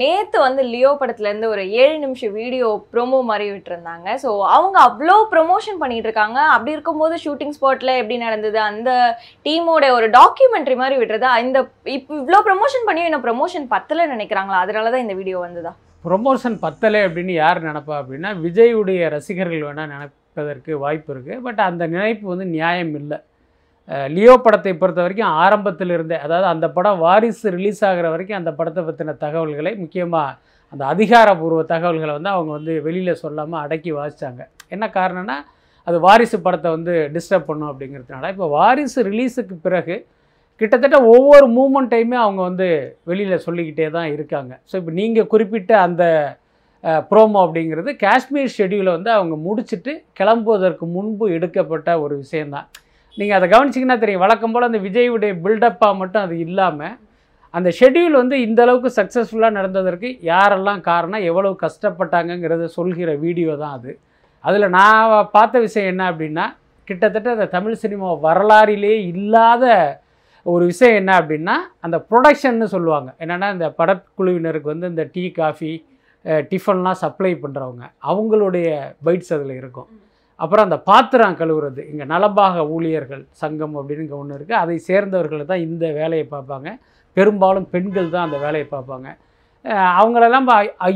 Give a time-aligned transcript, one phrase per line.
[0.00, 4.08] நேற்று வந்து லியோ படத்துலேருந்து ஒரு ஏழு நிமிஷம் வீடியோ ப்ரோமோ மாதிரி விட்டுருந்தாங்க.
[4.22, 6.38] ஸோ அவங்க அவ்வளோ ப்ரொமோஷன் பண்ணிட்டு இருக்காங்க.
[6.54, 8.58] அப்படி இருக்கும்போது ஷூட்டிங் ஸ்பாட்டில் எப்படி நடந்தது?
[8.70, 8.90] அந்த
[9.46, 11.28] டீமோட ஒரு டாக்குமெண்ட்ரி மாதிரி விட்டுறது.
[11.46, 11.58] இந்த
[11.96, 14.60] இப்போ இவ்வளோ ப்ரொமோஷன் பண்ணியும் என்ன ப்ரொமோஷன் பத்தலை நினைக்கிறாங்களா?
[14.66, 15.72] அதனால தான் இந்த வீடியோ வந்ததா?
[16.04, 22.24] ப்ரொமோஷன் பத்தலை அப்படின்னு யார் நினப்பா அப்படின்னா விஜயுடைய ரசிகர்கள் வேணால் நினைப்பதற்கு வாய்ப்பு இருக்குது பட் அந்த நினைப்பு
[22.32, 23.18] வந்து நியாயம் இல்லை.
[24.14, 28.82] லியோ படத்தை பொறுத்த வரைக்கும் ஆரம்பத்தில் இருந்தே அதாவது அந்த படம் வாரிசு ரிலீஸ் ஆகிற வரைக்கும் அந்த படத்தை
[28.84, 30.36] பற்றின தகவல்களை முக்கியமாக
[30.72, 35.36] அந்த அதிகாரப்பூர்வ தகவல்களை வந்து அவங்க வந்து வெளியில் சொல்லாமல் அடக்கி வாசித்தாங்க என்ன காரணம்னா
[35.86, 38.28] அது வாரிசு படத்தை வந்து டிஸ்டர்ப் பண்ணும் அப்படிங்கிறதுனால.
[38.34, 39.96] இப்போ வாரிசு ரிலீஸுக்கு பிறகு
[40.60, 42.68] கிட்டத்தட்ட ஒவ்வொரு மூமெண்ட்டையுமே அவங்க வந்து
[43.04, 44.52] வெளியில் சொல்லிக்கிட்டே தான் இருக்காங்க.
[44.70, 46.04] ஸோ இப்போ நீங்கள் குறிப்பிட்ட அந்த
[47.10, 52.68] ப்ரோமோ அப்படிங்கிறது காஷ்மீர் ஷெட்யூலை வந்து அவங்க முடிச்சுட்டு கிளம்புவதற்கு முன்பு எடுக்கப்பட்ட ஒரு விஷயந்தான்
[53.18, 54.24] நீங்கள் அதை கவனிச்சிங்கன்னா தெரியும்.
[54.24, 56.94] வழக்கம் போல் அந்த விஜயுடைய பில்டப்பாக மட்டும் அது இல்லாமல்
[57.54, 63.92] அந்த ஷெட்யூல் வந்து இந்த அளவுக்கு சக்ஸஸ்ஃபுல்லாக நடந்ததற்கு யாரெல்லாம் காரணம் எவ்வளவு கஷ்டப்பட்டாங்கங்கிறத சொல்கிற வீடியோ தான் அது.
[64.44, 66.44] அதில் நான் பார்த்த விஷயம் என்ன அப்படின்னா
[66.88, 69.64] கிட்டத்தட்ட அந்த தமிழ் சினிமா வரலாறிலே இல்லாத
[70.46, 73.10] ஒரு விஷயம் என்ன அப்படின்னா அந்த ப்ரொடக்ஷன்னு சொல்லுவாங்க.
[73.22, 75.72] என்னென்னா இந்த படக்குழுவினருக்கு வந்து இந்த டீ காஃபி
[76.52, 78.68] டிஃபன்லாம் சப்ளை பண்ணுறவங்க அவங்களுடைய
[79.06, 79.90] பைட்ஸ் அதில் இருக்கும்.
[80.42, 81.80] அப்புறம் அந்த பாத்திரம் கழுவுறது.
[81.92, 86.68] இங்கே நலபாக ஊழியர்கள் சங்கம் அப்படின்னு இங்கே ஒன்று இருக்குது அதை சேர்ந்தவர்கள் தான் இந்த வேலையை பார்ப்பாங்க.
[87.16, 89.08] பெரும்பாலும் பெண்கள் தான் அந்த வேலையை பார்ப்பாங்க.
[90.00, 90.46] அவங்களெல்லாம்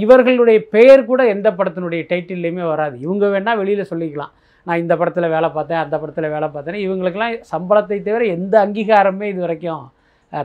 [0.05, 2.97] இவர்களுடைய பெயர் கூட எந்த படத்தினுடைய டைட்டில்லையுமே வராது.
[3.07, 4.33] இவங்க வேணால் வெளியில் சொல்லிக்கலாம்.
[4.67, 9.41] நான் இந்த படத்தில் வேலை பார்த்தேன் அந்த படத்தில் வேலை பார்த்தேன் இவங்களுக்கெல்லாம் சம்பளத்தை தவிர எந்த அங்கீகாரமே இது
[9.45, 9.85] வரைக்கும்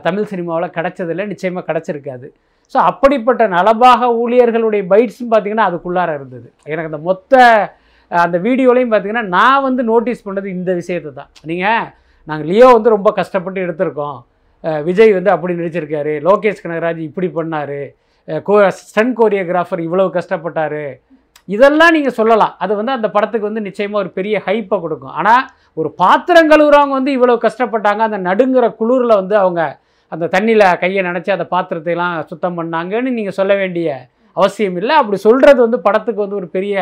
[0.06, 1.24] தமிழ் சினிமாவில் கிடச்சதில்லை.
[1.32, 2.26] நிச்சயமாக கிடச்சிருக்காது.
[2.72, 6.48] ஸோ அப்படிப்பட்ட நலபாக ஊழியர்களுடைய பைட்ஸும் பார்த்திங்கன்னா அதுக்குள்ளார இருந்தது.
[6.72, 7.42] எனக்கு அந்த மொத்த
[8.10, 11.30] அந்த வீடியோலையும் பார்த்தீங்கன்னா நான் வந்து நோட்டீஸ் பண்ணது இந்த விஷயத்தை தான்.
[11.50, 11.86] நீங்கள்
[12.28, 14.18] நாங்கள் லியோ வந்து ரொம்ப கஷ்டப்பட்டு எடுத்திருக்கோம்.
[14.88, 16.14] விஜய் வந்து அப்படி நடிச்சிருக்காரு.
[16.28, 17.78] லோகேஷ் கனகராஜ் இப்படி பண்ணார்.
[18.48, 18.54] கோ
[18.88, 20.82] ஸ்டன் கோரியோகிராஃபர் இவ்வளவு கஷ்டப்பட்டார்.
[21.54, 22.52] இதெல்லாம் நீங்கள் சொல்லலாம்.
[22.62, 25.14] அது வந்து அந்த படத்துக்கு வந்து நிச்சயமாக ஒரு பெரிய ஹைப்பை கொடுக்கும்.
[25.20, 25.44] ஆனால்
[25.80, 29.62] ஒரு பாத்திரம் கழுவுறவங்க வந்து இவ்வளோ கஷ்டப்பட்டாங்க அந்த நடுங்கிற குளிரில் வந்து அவங்க
[30.12, 33.88] அந்த தண்ணியில் கையை நினச்சி அந்த பாத்திரத்தையெல்லாம் சுத்தம் பண்ணாங்கன்னு நீங்கள் சொல்ல வேண்டிய
[34.36, 34.94] அவசியம் இல்லை.
[35.00, 36.76] அப்படி சொல்கிறது வந்து படத்துக்கு வந்து ஒரு பெரிய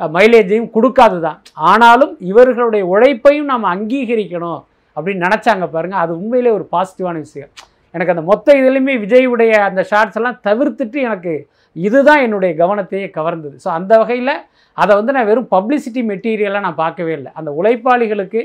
[0.00, 1.38] மைலேஜையும் கொடுக்காது தான்
[1.70, 4.60] ஆனாலும் இவர்களுடைய உழைப்பையும் நாம் அங்கீகரிக்கணும்
[4.96, 7.50] அப்படின்னு நினச்சாங்க பாருங்கள் அது உண்மையிலே ஒரு பாசிட்டிவான விஷயம்.
[7.94, 11.34] எனக்கு அந்த மொத்த இதுலையுமே விஜயுடைய அந்த ஷார்ட்ஸ் எல்லாம் தவிர்த்துட்டு எனக்கு
[11.76, 13.56] இதுதான் என்னுடைய கவனத்தையே கவர்ந்தது.
[13.64, 14.34] ஸோ அந்த வகையில்
[14.76, 17.30] அதை வந்து நான் வெறும் பப்ளிசிட்டி மெட்டீரியலாக நான் பார்க்கவே இல்லை.
[17.38, 18.42] அந்த உழைப்பாளிகளுக்கு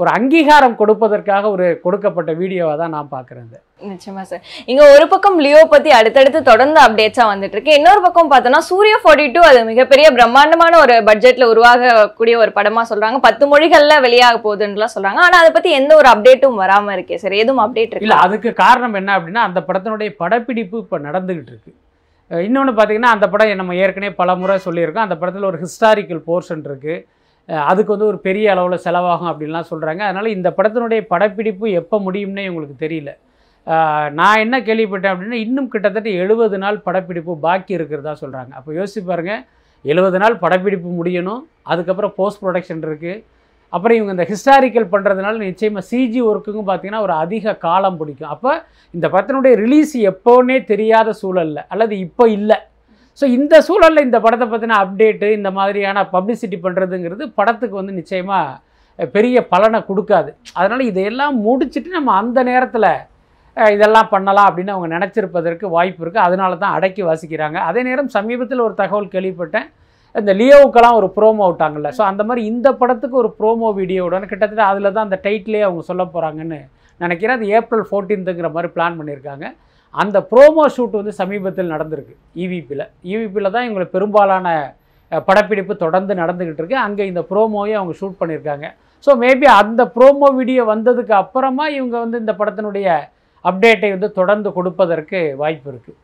[0.00, 3.58] ஒரு அங்கீகாரம் கொடுப்பதற்காக ஒரு கொடுக்கப்பட்ட வீடியோவாக தான் நான் பார்க்குறேன் இது.
[3.90, 4.40] நிச்சயமா சார்.
[4.70, 9.26] இங்க ஒரு பக்கம் லியோ பத்தி அடுத்தடுத்து தொடர்ந்து அப்டேட்ஸா வந்துட்டு இருக்கு இன்னொரு பக்கம் பார்த்தோம்னா சூர்யா 42
[9.34, 13.20] டூ அது மிகப்பெரிய பிரம்மாண்டமான ஒரு பட்ஜெட்ல உருவாகக்கூடிய ஒரு படமா சொல்றாங்க.
[13.28, 15.20] பத்து மொழிகள்ல வெளியாக போகுதுன்னுலாம் சொல்றாங்க.
[15.26, 17.36] ஆனா அதை பத்தி எந்த ஒரு அப்டேட்டும் வராம இருக்கே சார்.
[17.42, 21.72] எதுவும் அப்டேட் இல்லை இருக்கு அதுக்கு காரணம் என்ன அப்படின்னா அந்த படத்தினுடைய படப்பிடிப்பு இப்போ நடந்துக்கிட்டு இருக்கு
[22.30, 25.06] இன்னொன்று பார்த்தீங்கன்னா அந்த படம் நம்ம ஏற்கனவே பல முறை சொல்லியிருக்கோம்.
[25.08, 26.98] அந்த படத்தில் ஒரு ஹிஸ்டாரிக்கல் போர்ஷன் இருக்குது
[27.48, 32.76] அதுக்கு வந்து ஒரு பெரிய அளவில் செலவாகும் அப்படின்லாம் சொல்கிறாங்க அதனால் இந்த படத்தினுடைய படப்பிடிப்பு எப்போ முடியும்னே உங்களுக்கு
[32.84, 33.12] தெரியல.
[34.18, 39.42] நான் என்ன கேள்விப்பட்டேன் அப்படின்னா இன்னும் கிட்டத்தட்ட எழுபது நாள் படப்பிடிப்பு பாக்கி இருக்கிறதா சொல்கிறாங்க அப்போ யோசிச்சு பாருங்கள்
[39.84, 41.42] எழுபது நாள் படப்பிடிப்பு முடியணும்
[41.72, 43.22] அதுக்கப்புறம் போஸ்ட் ப்ரொடக்ஷன் இருக்குது
[43.72, 48.32] அப்புறம் இவங்க இந்த ஹிஸ்டாரிக்கல் பண்ணுறதுனால நிச்சயமாக சிஜி ஒர்க்குங்க பார்த்தீங்கன்னா ஒரு அதிக காலம் பிடிக்கும்.
[48.34, 48.52] அப்போ
[48.94, 52.58] இந்த படத்தினுடைய ரிலீஸ் எப்போன்னே தெரியாத சூழலில் அல்லது இப்போ இல்லை.
[53.18, 59.36] ஸோ இந்த சூழலில் இந்த படத்தை பற்றின அப்டேட்டு இந்த மாதிரியான பப்ளிசிட்டி பண்ணுறதுங்கிறது படத்துக்கு வந்து நிச்சயமாக பெரிய
[59.52, 60.30] பலனை கொடுக்காது.
[60.58, 62.92] அதனால் இதையெல்லாம் முடிச்சுட்டு நம்ம அந்த நேரத்தில்
[63.76, 67.58] இதெல்லாம் பண்ணலாம் அப்படின்னு அவங்க நினச்சிருப்பதற்கு வாய்ப்பு இருக்குது அதனால தான் அடக்கி வாசிக்கிறாங்க.
[67.68, 69.66] அதே நேரம் சமீபத்தில் ஒரு தகவல் கேள்விப்பட்டேன்.
[70.14, 71.90] இந்த லியோவுக்கெல்லாம் ஒரு ப்ரோமோ விட்டாங்கல்ல.
[71.98, 76.04] ஸோ அந்த மாதிரி இந்த படத்துக்கு ஒரு ப்ரோமோ வீடியோவுடன் கிட்டத்தட்ட அதில் தான் அந்த டைட்டிலே அவங்க சொல்ல
[76.14, 76.60] போகிறாங்கன்னு
[77.00, 77.36] நினைக்கிறேன்.
[77.38, 79.46] அது ஏப்ரல் ஃபோர்டீன்த்துங்கிற மாதிரி பிளான் பண்ணியிருக்காங்க.
[79.94, 84.46] அந்த ப்ரோமோ ஷூட் வந்து சமீபத்தில் நடந்திருக்கு இவிபியில் இவிபியில் தான் இவங்களை பெரும்பாலான
[85.28, 86.76] படப்பிடிப்பு தொடர்ந்து நடந்துக்கிட்டு இருக்கு.
[86.86, 88.66] அங்கே இந்த ப்ரோமோவையும் அவங்க ஷூட் பண்ணியிருக்காங்க.
[89.06, 92.88] ஸோ மேபி அந்த ப்ரோமோ வீடியோ வந்ததுக்கு அப்புறமா இவங்க வந்து இந்த படத்தினுடைய
[93.44, 95.98] அப்டேட்டை வந்து தொடர்ந்து கொடுப்பதற்கு வாய்ப்பு இருக்குது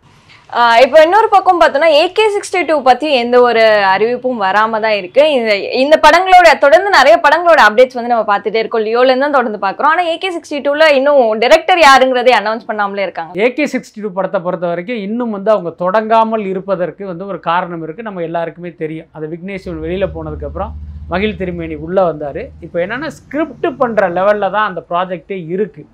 [0.82, 3.62] இப்போ இன்னொரு பக்கம் பார்த்தோம்னா ஏகே சிக்ஸ்டி டூ பற்றி எந்த ஒரு
[3.92, 5.22] அறிவிப்பும் வராமல் தான் இருக்கு.
[5.36, 8.84] இந்த இந்த படங்களோட தொடர்ந்து நிறைய படங்களோட அப்டேட்ஸ் வந்து நம்ம பார்த்துட்டே இருக்கோம்.
[8.88, 9.92] லியோலேருந்து தான் தொடர்ந்து பார்க்குறோம்.
[9.94, 13.34] ஆனால் ஏகே சிக்ஸ்டி டூவில் இன்னும் டைரக்டர் யாருங்கிறதே அனௌன்ஸ் பண்ணாமலே இருக்காங்க.
[13.46, 18.08] ஏகே சிக்ஸ்டி டூ படத்தை பொறுத்த வரைக்கும் இன்னும் வந்து அவங்க தொடங்காமல் இருப்பதற்கு வந்து ஒரு காரணம் இருக்குது
[18.10, 19.10] நம்ம எல்லாருக்குமே தெரியும்.
[19.18, 20.72] அது விக்னேஸ்வன் வெளியில் போனதுக்கப்புறம்
[21.12, 22.42] மகிழ் திருமேனி உள்ளே வந்தார்.
[22.66, 25.92] இப்போ என்னென்னா ஸ்கிரிப்ட் பண்ணுற லெவலில் தான் அந்த ப்ராஜெக்டே இருக்குது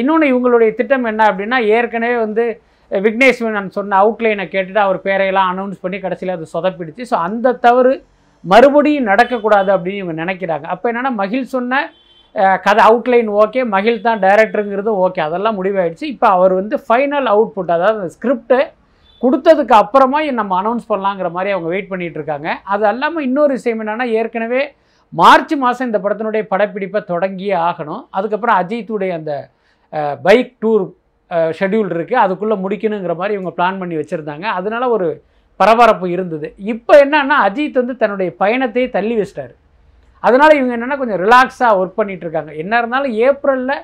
[0.00, 2.44] இன்னொன்று இவங்களுடைய திட்டம் என்ன அப்படின்னா ஏற்கனவே வந்து
[2.90, 7.02] அஹ், விக்னேஸ்வரன் சொன்ன அவுட்லைனை கேட்டுட்டு அவர் பேரையெல்லாம் அனௌன்ஸ் பண்ணி கடைசியில் அது சொதப்பிடுச்சு.
[7.10, 7.92] ஸோ அந்த தவறு
[8.44, 10.66] மறுபடியும் நடக்கக்கூடாது அப்படின்னு இவங்க நினைக்கிறாங்க.
[10.74, 11.80] அப்போ என்னென்னா மகிழ் சொன்ன
[12.64, 16.06] கதை அவுட்லைன் ஓகே மகிழ் தான் டைரக்டருங்கிறது ஓகே அதெல்லாம் முடிவாயிடுச்சு.
[16.12, 18.58] இப்போ அவர் வந்து ஃபைனல் அவுட்புட் அதாவது ஸ்கிரிப்டு
[19.22, 22.48] கொடுத்ததுக்கு அப்புறமா நம்ம அனௌன்ஸ் பண்ணலாங்கிற மாதிரி அவங்க வெயிட் பண்ணிகிட்டு இருக்காங்க.
[22.72, 24.62] அது அல்லாமல் இன்னொரு விஷயம் என்னென்னா ஏற்கனவே
[25.12, 28.02] மார்ச் மாதம் இந்த படத்தினுடைய படப்பிடிப்பை தொடங்கியே ஆகணும்.
[28.12, 29.32] அதுக்கப்புறம் அஜித்துடைய அந்த
[30.22, 30.84] பைக் டூர்
[31.58, 34.46] ஷெட்யூல் இருக்குது அதுக்குள்ளே முடிக்கணுங்கிற மாதிரி இவங்க பிளான் பண்ணி வச்சுருந்தாங்க.
[34.58, 35.08] அதனால ஒரு
[35.60, 36.48] பரபரப்பு இருந்தது.
[36.72, 39.54] இப்போ என்னன்னா அஜித் வந்து தன்னுடைய பயணத்தையே தள்ளி வச்சிட்டாரு.
[40.26, 43.74] அதனால் இவங்க என்னென்னா கொஞ்சம் ரிலாக்ஸாக ஒர்க் பண்ணிகிட்ருக்காங்க என்ன இருந்தாலும் ஏப்ரலில்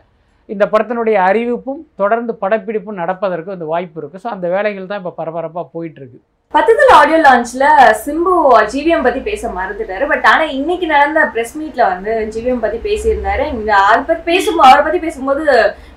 [0.52, 5.66] இந்த படத்தினுடைய அறிவிப்பும் தொடர்ந்து படப்பிடிப்பும் நடப்பதற்கு அந்த வாய்ப்பு இருக்குது ஸோ அந்த வேலைகள் தான் இப்போ பரபரப்பாக
[5.74, 6.18] போயிட்டுருக்கு.
[6.54, 7.64] பத்தத்துல ஆடியோ லான்ச்ல
[8.02, 8.32] சிம்பு
[8.72, 13.46] ஜிவிஎம் பத்தி பேச மறந்துட்டாரு பட் ஆனா இன்னைக்கு நடந்த பிரஸ் மீட்ல வந்து ஜிவிஎம் பத்தி பேசியிருந்தாரு.
[13.56, 15.44] இந்த அதை பத்தி பேசும்போது அவரை பத்தி பேசும்போது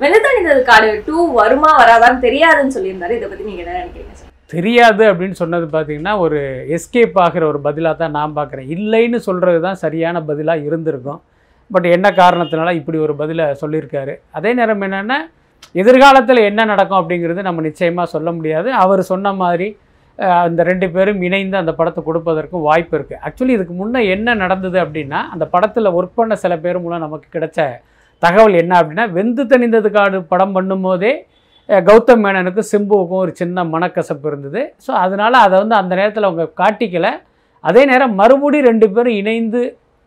[0.03, 0.89] வெள்ளத்தணிந்தது காடு.
[1.07, 3.17] டூ வருமா வராதான்னு தெரியாதுன்னு சொல்லியிருந்தாரு.
[3.19, 6.39] இதை பத்தி நீங்க என்ன நினைக்கிறீங்க சார் தெரியாது அப்படின்னு சொன்னது பார்த்தீங்கன்னா ஒரு
[6.75, 11.21] எஸ்கேப் ஆகிற ஒரு பதிலாக தான் நான் பார்க்குறேன் இல்லைன்னு சொல்கிறது தான் சரியான பதிலாக இருந்திருக்கும்.
[11.71, 14.13] பட் என்ன காரணத்தினால இப்படி ஒரு பதிலை சொல்லியிருக்காரு?
[14.37, 15.17] அதே நேரம் என்னென்னா
[15.81, 18.69] எதிர்காலத்தில் என்ன நடக்கும் அப்படிங்கிறது நம்ம நிச்சயமாக சொல்ல முடியாது.
[18.83, 19.67] அவர் சொன்ன மாதிரி
[20.47, 25.19] அந்த ரெண்டு பேரும் இணைந்து அந்த படத்தை கொடுப்பதற்கும் வாய்ப்பு இருக்குது ஆக்சுவலி இதுக்கு முன்னே என்ன நடந்தது அப்படின்னா
[25.33, 27.65] அந்த படத்தில் ஒர்க் பண்ண சில பேர் மூலம் நமக்கு கிடைச்ச
[28.23, 31.11] தகவல் என்ன அப்படின்னா வெந்து தணிந்தது காடு படம் பண்ணும்போதே
[31.89, 34.61] கௌதம் மேனனுக்கும் சிம்புவுக்கும் ஒரு சின்ன மனக்கசப்பு இருந்தது.
[34.85, 37.11] ஸோ அதனால் அதை வந்து அந்த நேரத்தில் அவங்க காட்டிக்கலை.
[37.63, 39.61] அதே நேரம் மறுபடியும் ரெண்டு பேரும் இணைந்து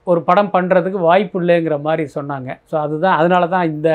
[0.07, 2.51] ஒரு படம் பண்ணுறதுக்கு வாய்ப்பு இல்லைங்கிற மாதிரி சொன்னாங்க.
[2.71, 3.89] ஸோ அதுதான் அதனால தான் இந்த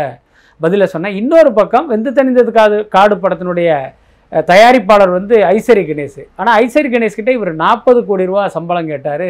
[0.64, 1.16] பதிலை சொன்னேன்.
[1.22, 3.70] இன்னொரு பக்கம் வெந்து தணிந்தது காடு காடு படத்தினுடைய
[4.50, 9.28] தயாரிப்பாளர் வந்து ஐஸ்வரி கணேஷ் ஆனால் ஐஸ்வரி கணேஷ்கிட்ட இவர் நாற்பது கோடி ரூபா சம்பளம் கேட்டார்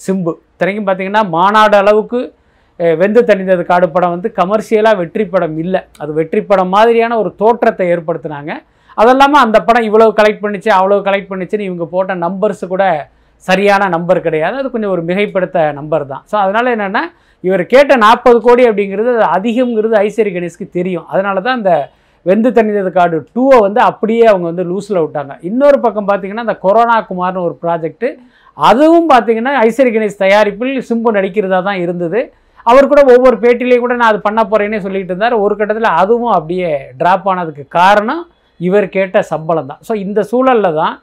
[0.00, 0.32] சிம்பு.
[0.54, 2.20] இத்தனைக்கும் பார்த்தீங்கன்னா மாநாடு அளவுக்கு
[3.00, 5.80] வெந்து தணிந்தது காடு படம் வந்து கமர்ஷியலாக வெற்றி படம் இல்லை.
[6.02, 8.52] அது வெற்றி படம் மாதிரியான ஒரு தோற்றத்தை ஏற்படுத்தினாங்க.
[9.02, 12.84] அதெல்லாமல் அந்த படம் இவ்வளோ கலெக்ட் பண்ணிச்சு அவ்வளோ கலெக்ட் பண்ணிச்சுன்னு இவங்க போட்ட நம்பர்ஸ் கூட
[13.48, 14.54] சரியான நம்பர் கிடையாது.
[14.60, 16.22] அது கொஞ்சம் ஒரு மிகைப்படுத்த நம்பர் தான்.
[16.30, 17.02] ஸோ அதனால் என்னென்னா
[17.44, 21.06] இவர் கேட்ட நாற்பது கோடி அப்படிங்கிறது அது அதிகம்ங்கிறது ஐஸ்வரி கணேஷ்க்கு தெரியும்.
[21.12, 21.72] அதனால தான் அந்த
[22.28, 25.32] வெந்து தணிந்தது காடு டூவை வந்து அப்படியே அவங்க வந்து லூஸில் விட்டாங்க.
[25.48, 28.08] இன்னொரு பக்கம் பார்த்தீங்கன்னா இந்த கொரோனா குமார்னு ஒரு ப்ராஜெக்ட்டு
[28.58, 32.20] அதுவும் பார்த்தீங்கன்னா ஐஸ்வரி கணேஷ் தயாரிப்பில் சிம்பு நடிக்கிறதா தான் இருந்தது.
[32.70, 35.34] அவர் கூட ஒவ்வொரு பேட்டிலையும் கூட நான் அது பண்ண போகிறேன்னே சொல்லிட்டு இருந்தார்.
[35.44, 36.70] ஒரு கட்டத்தில் அதுவும் அப்படியே
[37.00, 38.22] ட்ராப் ஆனதுக்கு காரணம்
[38.60, 39.80] இவர் கேட்ட சம்பளம் தான்.
[39.88, 40.94] ஸோ இந்த சூழலில் தான்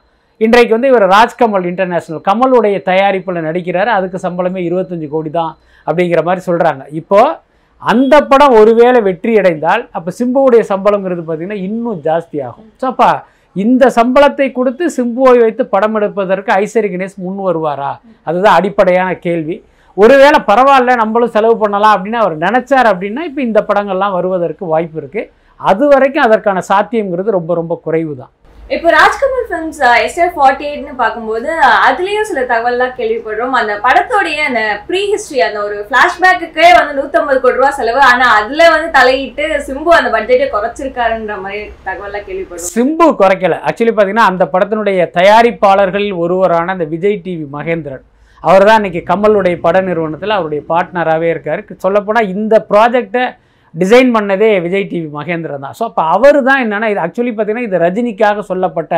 [0.44, 3.90] இன்றைக்கு வந்து இவர் ராஜ்கமல் இன்டர்நேஷ்னல் கமலுடைய தயாரிப்பில் நடிக்கிறாரு.
[3.96, 5.52] அதுக்கு சம்பளமே இருபத்தஞ்சு கோடி தான்
[5.86, 7.36] அப்படிங்கிற மாதிரி சொல்கிறாங்க இப்போது
[7.82, 13.08] அந்த படம் ஒருவேளை வெற்றி அடைந்தால் அப்போ சிம்புவுடைய சம்பளங்கிறது பார்த்திங்கன்னா இன்னும் ஜாஸ்தி ஆகும் ஸோ அப்போ
[13.56, 17.92] இந்த சம்பளத்தை கொடுத்து சிம்புவை வைத்து படம் எடுப்பதற்கு ஐஸ்வரி கணேஷ் முன் வருவாரா?
[18.28, 19.56] அதுதான் அடிப்படையான கேள்வி.
[19.96, 25.28] ஒருவேளை பரவாயில்ல நம்மளும் செலவு பண்ணலாம் அப்படின்னு அவர் நினச்சார் அப்படின்னா இப்போ இந்த படங்கள்லாம் வருவதற்கு வாய்ப்பு இருக்குது
[25.60, 28.32] அது வரைக்கும் அதற்கான சாத்தியம்ங்கிறது ரொம்ப ரொம்ப குறைவு தான்
[28.70, 31.48] இப்போ ராஜ்கமல் ஃபிலிம்ஸ் எஸ்ஆர் ஃபார்ட்டி எயிட்னு பார்க்கும்போது
[31.86, 33.54] அதுலேயும் சில தகவல்லாம் கேள்விப்படுறோம்.
[33.60, 38.00] அந்த படத்தோடைய அந்த ப்ரீ ஹிஸ்ட்ரி அந்த ஒரு ஃப்ளாஷ்பேக்குக்கே வந்து நூற்றம்பது கோடி ரூபா செலவு.
[38.10, 42.72] ஆனால் அதில் வந்து தலையிட்டு சிம்பு அந்த பட்ஜெட்டை குறைச்சிருக்காருன்ற மாதிரி தகவல்லாம் கேள்விப்படுறோம்.
[42.76, 43.58] சிம்பு குறைக்கல.
[43.70, 48.04] ஆக்சுவலி பார்த்தீங்கன்னா அந்த படத்தினுடைய தயாரிப்பாளர்களில் ஒருவரான அந்த விஜய் டிவி மகேந்திரன்.
[48.42, 51.60] அவர் தான் இன்னைக்கு கமலுடைய பட நிறுவனத்தில் அவருடைய பார்ட்னராகவே இருக்கார்.
[51.86, 53.24] சொல்லப்போனால் இந்த ப்ராஜெக்டை
[53.74, 55.76] டிசைன் பண்ணதே விஜய் டிவி மகேந்திரன் தான்.
[55.78, 58.94] ஸோ அப்போ அவர் தான் என்னென்னா இது ஆக்சுவலி பார்த்தீங்கன்னா இது ரஜினிக்காக சொல்லப்பட்ட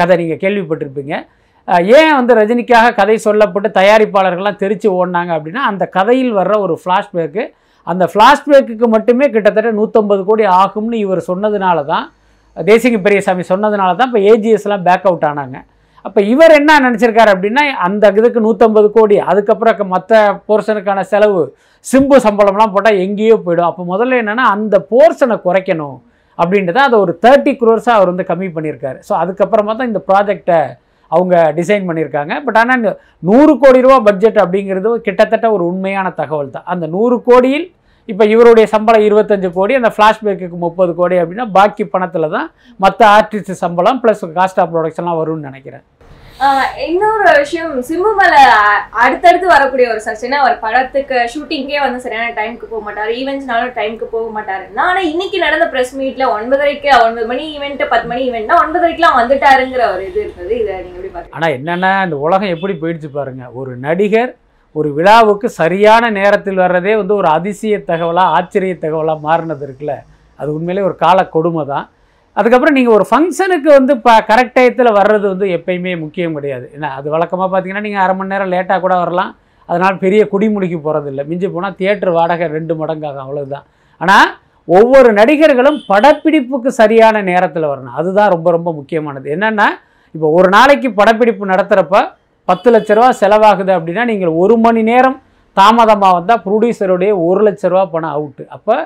[0.00, 1.14] கதை நீங்கள் கேள்விப்பட்டிருப்பீங்க.
[1.98, 7.42] ஏன் வந்து ரஜினிக்காக கதை சொல்லப்பட்டு தயாரிப்பாளர்கள்லாம் தெரிச்சு ஓடினாங்க அப்படின்னா அந்த கதையில் வர்ற ஒரு ஃப்ளாஷ்பேக்கு
[7.86, 12.06] அந்த ஃப்ளாஷ்பேக்கு மட்டுமே கிட்டத்தட்ட நூற்றம்பது கோடி ஆகும்னு இவர் சொன்னதுனால தான்
[12.56, 15.58] தேசிங்க பெரியசாமி சொன்னதுனால தான் இப்போ ஏஜிஎஸ்லாம் பேக் அவுட் ஆனாங்க.
[16.04, 21.42] அப்போ இவர் என்ன நினச்சிருக்காரு அப்படின்னா அந்த இதுக்கு நூற்றம்பது கோடி அதுக்கப்புறம் மற்ற போர்ஷனுக்கான செலவு
[21.90, 23.68] சிம்பு சம்பளம்லாம் போட்டால் எங்கேயோ போயிடும்.
[23.70, 25.96] அப்போ முதல்ல என்னென்னா அந்த போர்ஷனை குறைக்கணும்
[26.38, 28.98] அப்படின்றத அதை ஒரு தேர்ட்டி குரோர்ஸாக அவர் வந்து கம்மி பண்ணியிருக்காரு.
[29.08, 30.60] ஸோ அதுக்கப்புறமா தான் இந்த ப்ராஜெக்டை
[31.10, 32.32] அவங்க டிசைன் பண்ணியிருக்காங்க.
[32.46, 32.90] பட் ஆனால் இந்த
[33.28, 36.66] நூறு கோடி ரூபா பட்ஜெட் அப்படிங்கிறது கிட்டத்தட்ட ஒரு உண்மையான தகவல் தான்.
[36.74, 37.66] அந்த நூறு கோடியில்
[38.08, 42.48] இப்போ இவருடைய சம்பளம் இருபத்தஞ்சு கோடி அந்த ஃப்ளாஷ்பேக்கு முப்பது கோடி அப்படின்னா பாக்கி பணத்தில் தான்
[42.84, 45.84] மற்ற ஆர்டிஸ்ட் சம்பளம் ப்ளஸ் காஸ்ட் ஆஃப் ப்ரொடக்ஷன்லாம் வரும்னு நினைக்கிறேன்.
[46.86, 48.34] இன்னொரு விஷயம் சிம்பு மேல
[49.04, 53.10] அடுத்தடுத்து வரக்கூடிய ஒரு சர்ச்சைனா அவர் படத்துக்கு ஷூட்டிங்கே வந்து சரியான டைம்க்கு போக மாட்டார்.
[53.20, 54.64] ஈவெண்ட்ஸ்னாலும் டைம்க்கு போக மாட்டாரு.
[54.88, 60.04] ஆனா இன்னைக்கு நடந்த பிரஸ் மீட்ல ஒன்பதரைக்கு ஒன்பது மணி ஈவெண்ட் பத்து மணி ஈவெண்ட்னா ஒன்பதரைக்குலாம் வந்துட்டாருங்கிற ஒரு
[60.10, 63.44] இது இருந்தது இதை நீங்க எப்படி பாருங்க ஆனால் என்னென்னா இந்த உலகம் எப்படி போயிடுச்சு பாருங்க.
[63.60, 64.32] ஒரு நடிகர்
[64.74, 69.94] ஒரு விழாவுக்கு சரியான நேரத்தில் வர்றதே வந்து ஒரு அதிசய தகவலாக ஆச்சரிய தகவலாக மாறினது இருக்குல்ல.
[70.40, 71.86] அது உண்மையிலே ஒரு கால கொடுமை தான்
[72.38, 76.66] அதுக்கப்புறம் நீங்கள் ஒரு ஃபங்க்ஷனுக்கு வந்து இப்போ கரெக்ட் டயத்தில் வர்றது வந்து எப்பயுமே முக்கியம் கிடையாது.
[76.76, 79.32] ஏன்னா அது வழக்கமாக பார்த்தீங்கன்னா நீங்கள் அரை மணி நேரம் லேட்டாக கூட வரலாம்.
[79.68, 83.24] அதனால் பெரிய குடிமுடிக்கு போகிறது இல்லை மிஞ்சி போனால் தியேட்டர் வாடகை ரெண்டு மடங்காகும்.
[83.26, 83.64] அவ்வளவுதான்.
[84.00, 84.28] ஆனால்
[84.68, 87.96] ஒவ்வொரு நடிகர்களும் படப்பிடிப்புக்கு சரியான நேரத்தில் வரணும்.
[88.00, 89.26] அதுதான் ரொம்ப ரொம்ப முக்கியமானது.
[89.36, 89.68] என்னென்னா
[90.14, 91.96] இப்போ ஒரு நாளைக்கு படப்பிடிப்பு நடத்துகிறப்ப
[92.48, 95.16] பத்து லட்ச ரூபா செலவாகுது அப்படின்னா நீங்கள் ஒரு மணி நேரம்
[95.56, 98.76] தாமதமாக வந்தால் ப்ரொடியூசருடைய ஒரு லட்ச ரூபா பணம் அவுட்டு அப்போ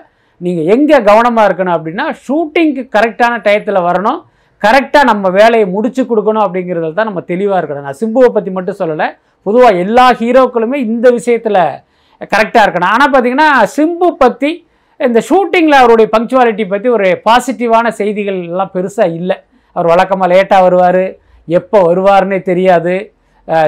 [0.46, 4.20] நீங்கள் எங்கே கவனமாக இருக்கணும் அப்படின்னா ஷூட்டிங்க்கு கரெக்டான டயத்தில் வரணும்.
[4.62, 7.87] கரெக்டாக நம்ம வேலையை முடிச்சு கொடுக்கணும் அப்படிங்கிறதுல தான் நம்ம தெளிவாக இருக்கணும்.
[7.88, 9.08] நான் சிம்புவை பற்றி மட்டும் சொல்லலை.
[9.46, 11.62] பொதுவாக எல்லா ஹீரோக்களுமே இந்த விஷயத்தில்
[12.32, 12.92] கரெக்டாக இருக்கணும்.
[12.94, 14.50] ஆனால் பார்த்திங்கன்னா சிம்பு பற்றி
[15.06, 19.37] இந்த ஷூட்டிங்கில் அவருடைய பங்க்சுவாலிட்டி பற்றி ஒரு பாசிட்டிவான செய்திகள் எல்லாம் பெருசாக இல்லை.
[19.76, 21.04] அவர் வழக்கமாக லேட்டாக வருவார்.
[21.49, 22.94] எப்போ வருவார்னே தெரியாது.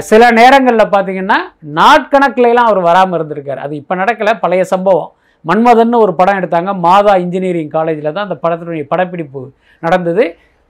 [0.09, 1.39] சில நேரங்களில் பார்த்தீங்கன்னா
[1.79, 3.63] நாட்கணக்கிலலாம் அவர் வராமல் இருந்திருக்கார்.
[3.65, 4.35] அது இப்போ நடக்கலை.
[4.45, 5.11] பழைய சம்பவம்.
[5.49, 6.71] மன்மதன்னு ஒரு படம் எடுத்தாங்க.
[6.87, 9.43] மாதா இன்ஜினியரிங் காலேஜில் தான் அந்த படத்தினுடைய படப்பிடிப்பு
[9.87, 10.25] நடந்தது.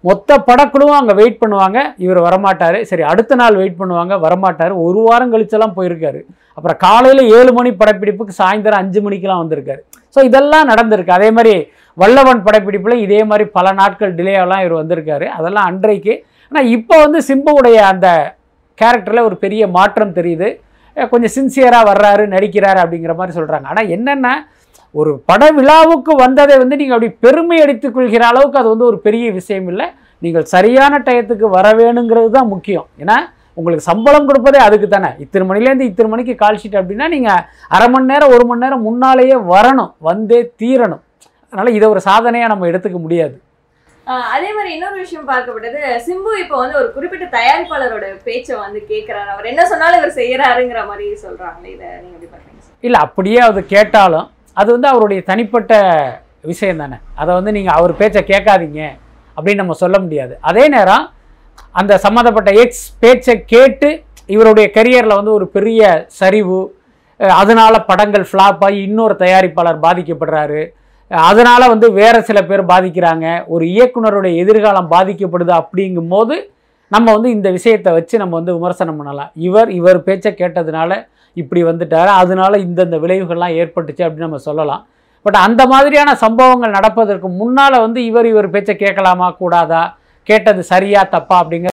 [0.04, 1.78] மொத்த படக்குழுவும் அங்கே வெயிட் பண்ணுவாங்க.
[2.04, 2.78] இவர் வரமாட்டார்.
[2.88, 4.14] சரி அடுத்த நாள் வெயிட் பண்ணுவாங்க.
[4.25, 4.73] வரமாட்டார்.
[4.87, 6.21] ஒரு வாரம் கழிச்செல்லாம் போயிருக்காரு.
[6.57, 9.81] அப்புறம் காலையில் ஏழு மணி படப்பிடிப்புக்கு சாயந்தரம் அஞ்சு மணிக்கெலாம் வந்திருக்காரு.
[10.16, 11.16] ஸோ இதெல்லாம் நடந்திருக்கு.
[11.19, 11.54] அதே மாதிரி
[12.02, 15.26] வல்லவன் படப்பிடிப்பில் இதே மாதிரி பல நாட்கள் டிலேயெல்லாம் இவர் வந்திருக்காரு.
[15.38, 16.14] அதெல்லாம் அன்றைக்கு.
[16.52, 18.09] ஆனால் இப்போ வந்து சிம்புவுடைய அந்த
[18.78, 20.49] கேரக்டரில் ஒரு பெரிய மாற்றம் தெரியுது.
[20.97, 24.28] கொஞ்சம் சின்சியராக வர்றாரு நடிக்கிறாரு அப்படிங்கிற மாதிரி சொல்கிறாங்க ஆனால் என்னென்ன
[25.00, 29.26] ஒரு பட விழாவுக்கு வந்ததை வந்து நீங்கள் அப்படி பெருமை அடித்துக் கொள்கிற அளவுக்கு அது வந்து ஒரு பெரிய
[29.38, 29.86] விஷயம் இல்லை.
[30.24, 32.86] நீங்கள் சரியான டயத்துக்கு வர வேணுங்கிறது தான் முக்கியம்.
[33.02, 33.16] ஏன்னா
[33.58, 35.10] உங்களுக்கு சம்பளம் கொடுப்பதே அதுக்கு தானே.
[35.24, 37.42] இத்தனை மணிலேருந்து இத்தனை மணிக்கு கால் ஷீட் அப்படின்னா நீங்கள்
[37.76, 39.90] அரை மணி நேரம் ஒரு மணி நேரம் முன்னாலேயே வரணும்.
[40.08, 41.02] வந்தே தீரணும்.
[41.50, 43.36] அதனால் இதை ஒரு சாதனையாக நம்ம எடுத்துக்க முடியாது.
[44.34, 49.50] அதே மாதிரி இன்னொரு விஷயம் பார்க்கப்பட்டது சிம்பு இப்போ வந்து ஒரு குறிப்பிட்ட தயாரிப்பாளரோட பேச்சை வந்து கேட்கிறாரு அவர்
[49.52, 54.26] என்ன சொன்னாலும் இவர் செய்யறாருங்கிற மாதிரி சொல்றாங்களே இதை நீங்க எப்படி பாக்குறீங்க இல்லை அப்படியே அது கேட்டாலும்
[54.61, 55.73] அது வந்து அவருடைய தனிப்பட்ட
[56.50, 56.96] விஷயம் தானே.
[57.20, 58.82] அதை வந்து நீங்கள் அவர் பேச்சை கேட்காதீங்க
[59.37, 60.34] அப்படின்னு நம்ம சொல்ல முடியாது.
[60.49, 61.04] அதே நேரம்
[61.80, 63.88] அந்த சம்மந்தப்பட்ட எக்ஸ் பேச்சை கேட்டு
[64.34, 65.82] இவருடைய கரியரில் வந்து ஒரு பெரிய
[66.20, 66.61] சரிவு
[67.40, 70.62] அதனால் படங்கள் ஃப்ளாப் ஆகி இன்னொரு தயாரிப்பாளர் பாதிக்கப்படுறாரு.
[71.11, 73.26] அதனால் வந்து வேறு சில பேர் பாதிக்கிறாங்க.
[73.54, 76.37] ஒரு இயக்குனருடைய எதிர்காலம் பாதிக்கப்படுது அப்படிங்கும்போது
[76.94, 79.30] நம்ம வந்து இந்த விஷயத்தை வச்சு நம்ம வந்து விமர்சனம் பண்ணலாம்.
[79.46, 80.90] இவர் இவர் பேச்சை கேட்டதுனால
[81.35, 82.11] இப்படி வந்துட்டார்.
[82.23, 84.83] அதனால இந்தந்த விளைவுகள்லாம் ஏற்பட்டுச்சு அப்படின்னு நம்ம சொல்லலாம்.
[85.26, 89.85] பட் அந்த மாதிரியான சம்பவங்கள் நடப்பதற்கு முன்னால் வந்து இவர் இவர் பேச்சை கேட்கலாமா கூடாதா?
[90.23, 91.73] கேட்டது சரியா தப்பா அப்படிங்கிற